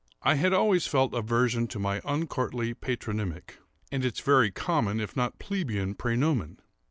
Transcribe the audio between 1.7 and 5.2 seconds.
my uncourtly patronymic, and its very common, if